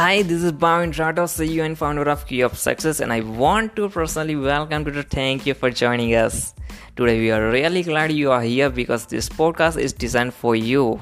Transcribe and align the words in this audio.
Hi, 0.00 0.22
this 0.22 0.42
is 0.42 0.52
Bhavin 0.52 0.94
Rato, 0.94 1.24
CEO 1.30 1.62
and 1.62 1.76
founder 1.76 2.08
of 2.08 2.26
Key 2.26 2.40
of 2.40 2.56
Success, 2.56 3.00
and 3.00 3.12
I 3.12 3.20
want 3.20 3.76
to 3.76 3.90
personally 3.90 4.34
welcome 4.34 4.86
you 4.86 4.92
to 4.92 5.02
thank 5.02 5.44
you 5.44 5.52
for 5.52 5.70
joining 5.70 6.14
us. 6.14 6.54
Today, 6.96 7.20
we 7.20 7.30
are 7.30 7.50
really 7.50 7.82
glad 7.82 8.10
you 8.10 8.30
are 8.30 8.40
here 8.40 8.70
because 8.70 9.04
this 9.04 9.28
podcast 9.28 9.78
is 9.78 9.92
designed 9.92 10.32
for 10.32 10.56
you. 10.56 10.98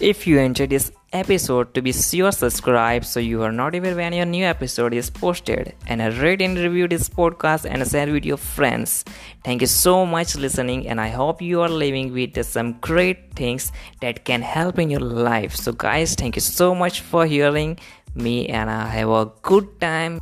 If 0.00 0.26
you 0.26 0.40
enjoyed 0.40 0.70
this 0.70 0.90
episode, 1.12 1.74
to 1.74 1.82
be 1.82 1.92
sure 1.92 2.32
subscribe 2.32 3.04
so 3.04 3.20
you 3.20 3.42
are 3.42 3.52
not 3.52 3.72
notified 3.72 3.96
when 3.96 4.12
your 4.12 4.26
new 4.26 4.44
episode 4.44 4.94
is 4.94 5.10
posted. 5.10 5.74
And 5.86 6.00
rate 6.18 6.42
and 6.42 6.58
review 6.58 6.88
this 6.88 7.08
podcast 7.08 7.64
and 7.68 7.86
share 7.88 8.12
with 8.12 8.24
your 8.24 8.36
friends. 8.36 9.04
Thank 9.44 9.60
you 9.60 9.66
so 9.66 10.04
much 10.06 10.36
listening, 10.36 10.88
and 10.88 11.00
I 11.00 11.08
hope 11.08 11.40
you 11.42 11.60
are 11.60 11.68
living 11.68 12.12
with 12.12 12.44
some 12.44 12.74
great 12.80 13.34
things 13.34 13.72
that 14.00 14.24
can 14.24 14.42
help 14.42 14.78
in 14.78 14.90
your 14.90 15.00
life. 15.00 15.54
So, 15.54 15.72
guys, 15.72 16.14
thank 16.14 16.36
you 16.36 16.42
so 16.42 16.74
much 16.74 17.00
for 17.00 17.26
hearing 17.26 17.78
me, 18.14 18.48
and 18.48 18.70
I 18.70 18.86
have 18.88 19.08
a 19.08 19.30
good 19.42 19.80
time. 19.80 20.20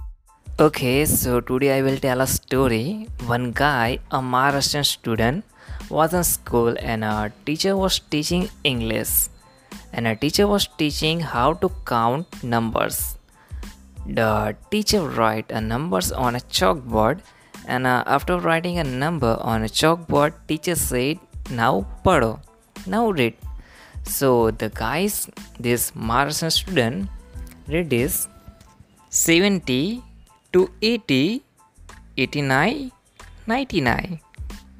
Okay, 0.58 1.06
so 1.06 1.40
today 1.40 1.78
I 1.78 1.82
will 1.82 1.98
tell 1.98 2.20
a 2.20 2.26
story. 2.26 3.08
One 3.26 3.52
guy, 3.52 3.98
a 4.10 4.18
Maharashtrian 4.18 4.84
student, 4.84 5.44
was 5.88 6.14
in 6.14 6.22
school 6.22 6.76
and 6.78 7.02
a 7.02 7.32
teacher 7.44 7.76
was 7.76 7.98
teaching 7.98 8.48
English 8.62 9.28
and 9.92 10.06
a 10.06 10.14
teacher 10.16 10.46
was 10.46 10.68
teaching 10.78 11.20
how 11.20 11.54
to 11.54 11.70
count 11.86 12.42
numbers. 12.42 13.16
The 14.06 14.56
teacher 14.70 15.02
write 15.06 15.50
a 15.50 15.60
numbers 15.60 16.10
on 16.12 16.36
a 16.36 16.40
chalkboard 16.40 17.20
and 17.66 17.86
uh, 17.86 18.02
after 18.06 18.38
writing 18.38 18.78
a 18.78 18.84
number 18.84 19.36
on 19.40 19.62
a 19.62 19.68
chalkboard 19.80 20.32
teacher 20.48 20.74
said 20.74 21.18
now 21.50 21.86
pado 22.04 22.40
now 22.86 23.10
read. 23.10 23.34
So 24.04 24.50
the 24.50 24.70
guys 24.70 25.28
this 25.58 25.90
Maharashtrian 25.92 26.52
student 26.52 27.08
read 27.68 27.92
is 27.92 28.28
70 29.10 30.02
to 30.52 30.70
80 30.82 31.42
89 32.16 32.92
99 33.46 34.20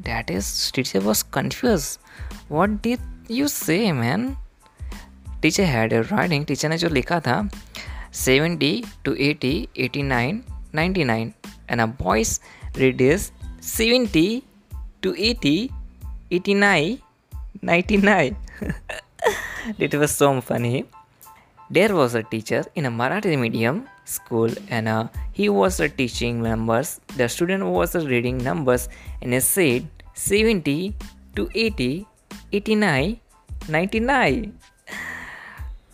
that 0.04 0.30
is 0.30 0.70
teacher 0.70 1.00
was 1.00 1.22
confused. 1.22 2.00
What 2.48 2.82
did 2.82 3.00
you 3.28 3.48
say 3.48 3.92
man 3.92 4.36
teacher 5.41 5.63
had 5.63 5.93
writing 5.93 6.45
teacher 6.45 6.69
ने 6.69 6.77
जो 6.77 6.89
लिखा 6.89 7.19
था 7.27 7.37
seventy 8.25 8.73
two 9.05 9.13
eighty 9.29 9.55
eighty 9.85 10.03
nine 10.03 10.43
ninety 10.75 11.03
nine 11.03 11.33
and 11.69 11.81
a 11.81 11.85
boys 12.03 12.39
read 12.77 13.01
is 13.01 13.31
seventy 13.63 14.27
two 15.03 15.13
eighty 15.29 15.57
eighty 16.33 16.53
nine 16.53 16.97
ninety 17.63 17.97
nine 17.97 18.35
it 19.79 19.93
was 19.95 20.11
so 20.11 20.39
funny. 20.41 20.85
There 21.69 21.95
was 21.95 22.13
a 22.15 22.21
teacher 22.23 22.63
in 22.75 22.85
a 22.85 22.91
Marathi 22.91 23.37
medium 23.39 23.87
school 24.05 24.51
and 24.69 24.87
uh, 24.87 25.07
he 25.31 25.49
was 25.49 25.79
uh, 25.79 25.87
teaching 25.97 26.41
numbers. 26.41 26.99
The 27.17 27.27
student 27.27 27.65
was 27.65 27.95
uh, 27.95 28.05
reading 28.05 28.37
numbers 28.37 28.87
and 29.21 29.33
he 29.33 29.39
said 29.39 29.87
70 30.13 30.95
to 31.35 31.49
80, 31.55 32.07
89, 32.53 33.19
99 33.67 34.59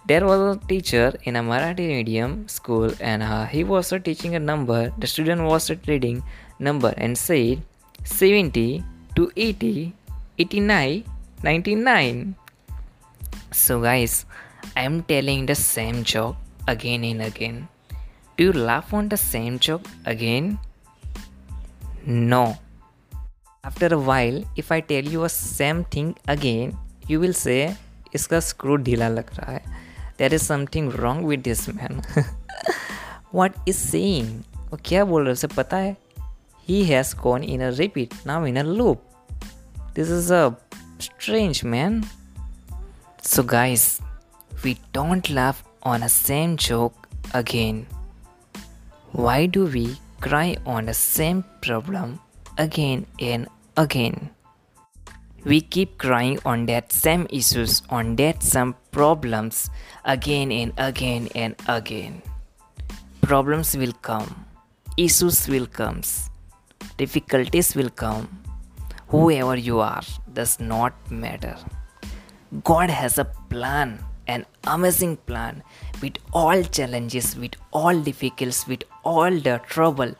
There 0.08 0.24
was 0.24 0.56
a 0.56 0.60
teacher 0.68 1.12
in 1.24 1.34
a 1.34 1.42
Marathi 1.42 1.88
medium 1.88 2.46
school 2.48 2.92
and 3.00 3.22
uh, 3.22 3.44
he 3.46 3.64
was 3.64 3.92
uh, 3.92 3.98
teaching 3.98 4.36
a 4.36 4.38
number. 4.38 4.92
The 4.98 5.06
student 5.06 5.42
was 5.42 5.68
uh, 5.70 5.74
reading 5.88 6.22
number 6.60 6.94
and 6.96 7.18
said 7.18 7.62
70 8.04 8.84
to 9.16 9.32
80, 9.36 9.92
89, 10.38 11.04
99. 11.42 12.34
So 13.50 13.80
guys, 13.80 14.26
I 14.76 14.82
am 14.82 15.02
telling 15.02 15.46
the 15.46 15.56
same 15.56 16.04
joke 16.04 16.36
again 16.68 17.02
and 17.02 17.22
again. 17.22 17.68
Do 18.36 18.44
you 18.44 18.52
laugh 18.52 18.94
on 18.94 19.08
the 19.08 19.16
same 19.16 19.58
joke 19.58 19.86
again? 20.04 20.60
No. 22.04 22.58
After 23.64 23.86
a 23.92 23.98
while, 23.98 24.44
if 24.54 24.70
I 24.70 24.80
tell 24.80 25.04
you 25.04 25.24
a 25.24 25.28
same 25.28 25.82
thing 25.84 26.14
again, 26.28 26.76
you 27.08 27.18
will 27.18 27.34
say 27.34 27.76
इसका 28.14 28.38
screw 28.40 28.76
ढीला 28.86 29.08
लग 29.08 29.30
रहा 29.38 29.52
है 29.52 29.85
there 30.17 30.33
is 30.37 30.45
something 30.51 30.89
wrong 31.01 31.23
with 31.31 31.43
this 31.43 31.67
man 31.79 32.01
what 33.39 33.53
is 33.73 33.77
saying 33.77 34.31
वो 34.71 34.79
क्या 34.85 35.03
बोल 35.05 35.23
रहे 35.23 35.33
उसे 35.33 35.47
पता 35.47 35.77
है 35.77 35.95
he 36.67 36.79
has 36.89 37.13
gone 37.23 37.43
in 37.53 37.61
a 37.67 37.71
repeat 37.77 38.13
now 38.25 38.39
in 38.51 38.57
a 38.61 38.63
loop 38.63 38.99
this 39.95 40.11
is 40.17 40.29
a 40.31 40.43
strange 41.05 41.63
man 41.75 41.97
so 43.31 43.43
guys 43.53 43.85
we 44.63 44.77
don't 44.97 45.29
laugh 45.39 45.63
on 45.93 46.03
a 46.03 46.09
same 46.09 46.55
joke 46.67 47.07
again 47.33 47.85
why 49.25 49.39
do 49.57 49.65
we 49.77 49.85
cry 50.27 50.55
on 50.65 50.85
the 50.85 50.93
same 50.93 51.43
problem 51.61 52.19
again 52.57 53.05
and 53.19 53.47
again 53.77 54.29
We 55.46 55.60
keep 55.60 55.96
crying 55.96 56.38
on 56.44 56.66
that 56.66 56.92
same 56.92 57.24
issues 57.30 57.80
on 57.88 58.16
that 58.16 58.42
same 58.42 58.74
problems 58.90 59.70
again 60.04 60.50
and 60.50 60.72
again 60.76 61.28
and 61.36 61.54
again. 61.68 62.20
Problems 63.22 63.76
will 63.76 63.92
come. 64.02 64.44
Issues 64.96 65.48
will 65.48 65.68
come. 65.68 66.02
Difficulties 66.96 67.76
will 67.76 67.90
come. 67.90 68.26
Whoever 69.08 69.56
you 69.56 69.78
are 69.78 70.02
does 70.32 70.58
not 70.58 70.94
matter. 71.12 71.56
God 72.64 72.90
has 72.90 73.18
a 73.18 73.24
plan 73.24 74.00
an 74.28 74.44
amazing 74.64 75.16
plan 75.28 75.62
with 76.02 76.16
all 76.32 76.60
challenges 76.64 77.36
with 77.36 77.54
all 77.72 78.00
difficulties 78.00 78.66
with 78.66 78.82
all 79.04 79.30
the 79.30 79.60
trouble 79.68 80.12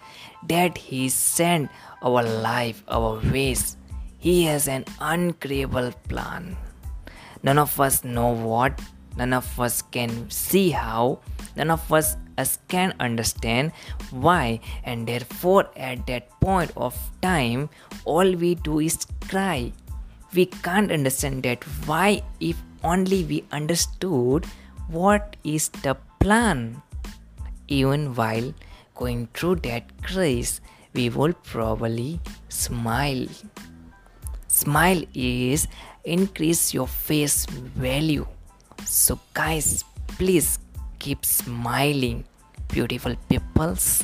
that 0.47 0.79
he 0.79 1.09
sent 1.09 1.69
our 2.03 2.23
life 2.23 2.85
our 2.87 3.21
ways 3.33 3.77
he 4.27 4.43
has 4.43 4.67
an 4.67 4.85
uncreable 4.99 5.93
plan. 6.09 6.57
None 7.45 7.59
of 7.59 7.79
us 7.81 8.03
know 8.03 8.31
what, 8.33 8.81
none 9.17 9.33
of 9.33 9.49
us 9.61 9.83
can 9.83 10.29
see 10.29 10.71
how, 10.71 11.21
none 11.55 11.71
of 11.71 11.93
us, 11.93 12.17
us 12.37 12.59
can 12.67 12.93
understand 12.99 13.71
why, 14.11 14.59
and 14.83 15.07
therefore, 15.07 15.71
at 15.77 16.05
that 16.09 16.29
point 16.41 16.73
of 16.77 16.97
time, 17.23 17.71
all 18.05 18.35
we 18.35 18.57
do 18.57 18.81
is 18.81 18.99
cry. 19.29 19.73
We 20.35 20.47
can't 20.47 20.91
understand 20.91 21.45
that 21.45 21.63
why, 21.87 22.23
if 22.41 22.61
only 22.83 23.23
we 23.23 23.45
understood 23.53 24.45
what 24.89 25.37
is 25.45 25.69
the 25.69 25.97
plan. 26.19 26.83
Even 27.69 28.13
while 28.17 28.53
going 28.97 29.29
through 29.35 29.57
that 29.71 30.03
craze, 30.03 30.61
we 30.95 31.11
will 31.11 31.33
probably 31.33 32.21
smile. 32.49 33.29
Smile 34.57 35.03
is 35.13 35.69
increase 36.05 36.73
your 36.73 36.87
face 36.89 37.45
value. 37.77 38.27
So 38.87 39.21
guys, 39.35 39.85
please 40.17 40.59
keep 40.99 41.27
smiling, 41.27 42.25
beautiful 42.69 43.17
peoples. 43.29 44.03